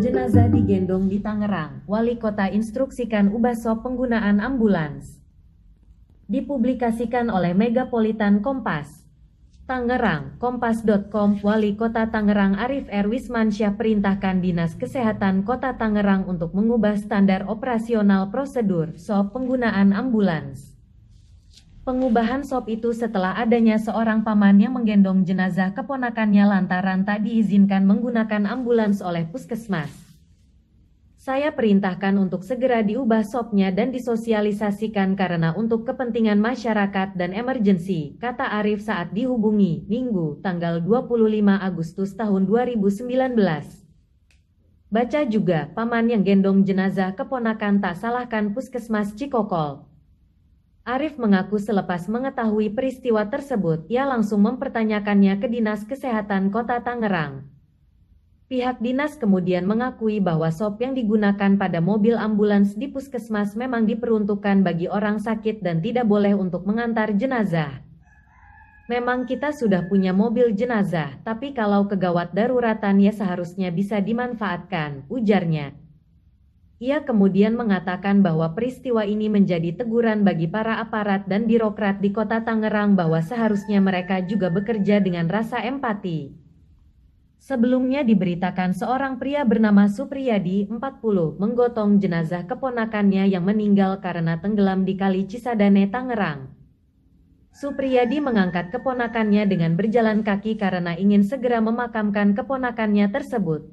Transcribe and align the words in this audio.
Jenazah 0.00 0.48
digendong 0.48 1.12
di 1.12 1.20
Tangerang, 1.20 1.84
wali 1.84 2.16
kota 2.16 2.48
instruksikan 2.48 3.28
ubah 3.28 3.52
sop 3.52 3.84
penggunaan 3.84 4.40
ambulans. 4.40 5.20
Dipublikasikan 6.24 7.28
oleh 7.28 7.52
Megapolitan 7.52 8.40
Kompas. 8.40 9.04
Tangerang, 9.68 10.40
kompas.com, 10.40 11.38
Wali 11.44 11.76
Kota 11.76 12.08
Tangerang 12.08 12.56
Arif 12.56 12.88
R. 12.88 13.04
Wismansyah 13.04 13.76
perintahkan 13.76 14.40
Dinas 14.40 14.72
Kesehatan 14.74 15.44
Kota 15.44 15.76
Tangerang 15.76 16.24
untuk 16.24 16.56
mengubah 16.56 16.96
standar 16.96 17.44
operasional 17.44 18.32
prosedur 18.32 18.96
SOP 18.96 19.36
penggunaan 19.36 19.92
ambulans. 19.92 20.71
Pengubahan 21.82 22.46
SOP 22.46 22.78
itu 22.78 22.94
setelah 22.94 23.34
adanya 23.34 23.74
seorang 23.74 24.22
paman 24.22 24.54
yang 24.54 24.78
menggendong 24.78 25.26
jenazah 25.26 25.74
keponakannya 25.74 26.46
lantaran 26.46 27.02
tak 27.02 27.26
diizinkan 27.26 27.82
menggunakan 27.82 28.46
ambulans 28.46 29.02
oleh 29.02 29.26
puskesmas. 29.26 29.90
Saya 31.18 31.50
perintahkan 31.50 32.14
untuk 32.22 32.46
segera 32.46 32.86
diubah 32.86 33.26
sopnya 33.26 33.74
dan 33.74 33.90
disosialisasikan 33.90 35.18
karena 35.18 35.58
untuk 35.58 35.82
kepentingan 35.82 36.38
masyarakat 36.38 37.18
dan 37.18 37.34
emergensi, 37.34 38.14
kata 38.22 38.62
Arif 38.62 38.86
saat 38.86 39.10
dihubungi, 39.10 39.82
Minggu, 39.90 40.38
tanggal 40.38 40.78
25 40.78 41.18
Agustus 41.58 42.14
tahun 42.14 42.46
2019. 42.46 43.10
Baca 44.86 45.20
juga, 45.26 45.66
paman 45.74 46.14
yang 46.14 46.22
gendong 46.22 46.62
jenazah 46.62 47.10
keponakan 47.18 47.82
tak 47.82 47.98
salahkan 47.98 48.54
puskesmas 48.54 49.18
Cikokol. 49.18 49.91
Arif 50.82 51.14
mengaku 51.14 51.62
selepas 51.62 52.10
mengetahui 52.10 52.74
peristiwa 52.74 53.22
tersebut, 53.30 53.86
ia 53.86 54.02
langsung 54.02 54.42
mempertanyakannya 54.42 55.38
ke 55.38 55.46
Dinas 55.46 55.86
Kesehatan 55.86 56.50
Kota 56.50 56.82
Tangerang. 56.82 57.46
Pihak 58.50 58.82
dinas 58.82 59.14
kemudian 59.14 59.62
mengakui 59.64 60.18
bahwa 60.18 60.50
sop 60.50 60.82
yang 60.82 60.92
digunakan 60.92 61.54
pada 61.54 61.78
mobil 61.78 62.18
ambulans 62.18 62.74
di 62.74 62.90
puskesmas 62.90 63.54
memang 63.54 63.86
diperuntukkan 63.86 64.66
bagi 64.66 64.90
orang 64.90 65.22
sakit 65.22 65.62
dan 65.62 65.78
tidak 65.80 66.04
boleh 66.04 66.34
untuk 66.34 66.66
mengantar 66.66 67.14
jenazah. 67.14 67.80
Memang 68.90 69.24
kita 69.30 69.54
sudah 69.54 69.86
punya 69.86 70.10
mobil 70.10 70.50
jenazah, 70.50 71.14
tapi 71.22 71.54
kalau 71.54 71.86
kegawat 71.86 72.34
daruratan 72.34 72.98
ya 72.98 73.14
seharusnya 73.14 73.70
bisa 73.70 74.02
dimanfaatkan, 74.02 75.06
ujarnya. 75.08 75.78
Ia 76.82 77.06
kemudian 77.06 77.54
mengatakan 77.54 78.26
bahwa 78.26 78.58
peristiwa 78.58 79.06
ini 79.06 79.30
menjadi 79.30 79.70
teguran 79.70 80.26
bagi 80.26 80.50
para 80.50 80.82
aparat 80.82 81.30
dan 81.30 81.46
birokrat 81.46 82.02
di 82.02 82.10
kota 82.10 82.42
Tangerang 82.42 82.98
bahwa 82.98 83.22
seharusnya 83.22 83.78
mereka 83.78 84.18
juga 84.26 84.50
bekerja 84.50 84.98
dengan 84.98 85.30
rasa 85.30 85.62
empati. 85.62 86.34
Sebelumnya 87.38 88.02
diberitakan 88.02 88.74
seorang 88.74 89.22
pria 89.22 89.46
bernama 89.46 89.86
Supriyadi, 89.86 90.66
40, 90.66 91.38
menggotong 91.38 92.02
jenazah 92.02 92.50
keponakannya 92.50 93.30
yang 93.30 93.46
meninggal 93.46 94.02
karena 94.02 94.42
tenggelam 94.42 94.82
di 94.82 94.98
Kali 94.98 95.30
Cisadane, 95.30 95.86
Tangerang. 95.86 96.50
Supriyadi 97.54 98.18
mengangkat 98.18 98.74
keponakannya 98.74 99.46
dengan 99.46 99.78
berjalan 99.78 100.26
kaki 100.26 100.58
karena 100.58 100.98
ingin 100.98 101.22
segera 101.22 101.62
memakamkan 101.62 102.34
keponakannya 102.34 103.06
tersebut. 103.06 103.70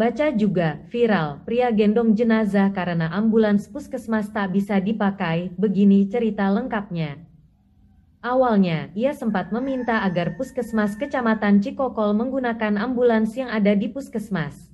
Baca 0.00 0.32
juga, 0.32 0.80
viral, 0.88 1.44
pria 1.44 1.68
gendong 1.68 2.16
jenazah 2.16 2.72
karena 2.72 3.12
ambulans 3.12 3.68
puskesmas 3.68 4.32
tak 4.32 4.56
bisa 4.56 4.80
dipakai, 4.80 5.52
begini 5.60 6.08
cerita 6.08 6.48
lengkapnya. 6.48 7.20
Awalnya, 8.24 8.88
ia 8.96 9.12
sempat 9.12 9.52
meminta 9.52 10.00
agar 10.00 10.40
puskesmas 10.40 10.96
kecamatan 10.96 11.60
Cikokol 11.60 12.16
menggunakan 12.16 12.80
ambulans 12.80 13.36
yang 13.36 13.52
ada 13.52 13.76
di 13.76 13.92
puskesmas. 13.92 14.72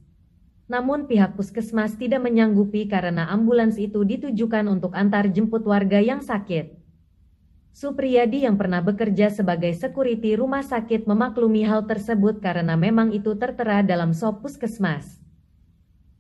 Namun 0.71 1.11
pihak 1.11 1.35
puskesmas 1.35 1.99
tidak 1.99 2.23
menyanggupi 2.23 2.87
karena 2.87 3.27
ambulans 3.27 3.83
itu 3.83 4.07
ditujukan 4.07 4.71
untuk 4.71 4.95
antar 4.95 5.27
jemput 5.27 5.67
warga 5.67 5.99
yang 5.99 6.23
sakit. 6.23 6.86
Supriyadi 7.77 8.49
yang 8.49 8.57
pernah 8.57 8.81
bekerja 8.81 9.29
sebagai 9.29 9.69
sekuriti 9.77 10.33
rumah 10.33 10.65
sakit 10.65 11.05
memaklumi 11.05 11.61
hal 11.69 11.85
tersebut 11.85 12.41
karena 12.41 12.73
memang 12.73 13.13
itu 13.13 13.37
tertera 13.37 13.85
dalam 13.85 14.17
sop 14.17 14.41
puskesmas. 14.41 15.21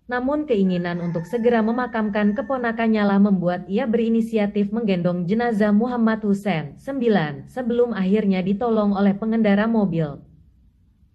Namun 0.04 0.44
keinginan 0.44 1.00
untuk 1.00 1.24
segera 1.24 1.64
memakamkan 1.64 2.36
keponakannya 2.36 3.08
lah 3.08 3.16
membuat 3.16 3.64
ia 3.72 3.88
berinisiatif 3.88 4.68
menggendong 4.68 5.24
jenazah 5.24 5.72
Muhammad 5.72 6.20
Hussein, 6.28 6.76
9, 6.76 7.48
sebelum 7.48 7.96
akhirnya 7.96 8.44
ditolong 8.44 8.92
oleh 8.92 9.16
pengendara 9.16 9.64
mobil. 9.64 10.20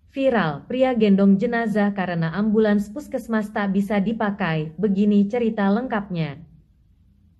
Viral, 0.09 0.65
pria 0.65 0.97
gendong 0.97 1.37
jenazah 1.37 1.93
karena 1.93 2.33
ambulans 2.33 2.89
puskesmas 2.89 3.53
tak 3.53 3.77
bisa 3.77 4.01
dipakai, 4.01 4.73
begini 4.73 5.21
cerita 5.29 5.69
lengkapnya. 5.69 6.41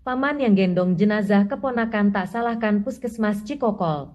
Paman 0.01 0.41
yang 0.41 0.57
gendong 0.57 0.97
jenazah 0.97 1.45
keponakan 1.45 2.09
tak 2.09 2.25
salahkan 2.25 2.81
puskesmas 2.81 3.45
Cikokol, 3.45 4.09